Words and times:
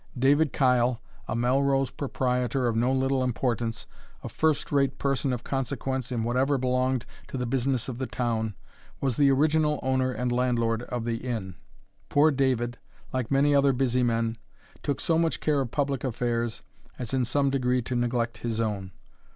David 0.17 0.51
Kyle, 0.51 0.99
a 1.27 1.35
Melrose 1.35 1.91
proprietor 1.91 2.67
of 2.67 2.75
no 2.75 2.91
little 2.91 3.23
importance, 3.23 3.85
a 4.23 4.29
first 4.29 4.71
rate 4.71 4.97
person 4.97 5.31
of 5.31 5.43
consequence 5.43 6.11
in 6.11 6.23
whatever 6.23 6.57
belonged 6.57 7.05
to 7.27 7.37
the 7.37 7.45
business 7.45 7.87
of 7.87 7.99
the 7.99 8.07
town, 8.07 8.55
was 8.99 9.15
the 9.15 9.29
original 9.29 9.79
owner 9.83 10.11
and 10.11 10.31
landlord 10.31 10.81
of 10.81 11.05
the 11.05 11.17
inn. 11.17 11.53
Poor 12.09 12.31
David, 12.31 12.79
like 13.13 13.29
many 13.29 13.53
other 13.53 13.73
busy 13.73 14.01
men, 14.01 14.39
took 14.81 14.99
so 14.99 15.19
much 15.19 15.39
care 15.39 15.61
of 15.61 15.69
public 15.69 16.03
affairs, 16.03 16.63
as 16.97 17.13
in 17.13 17.23
some 17.23 17.51
degree 17.51 17.83
to 17.83 17.95
neglect 17.95 18.39
his 18.39 18.59
own. 18.59 18.93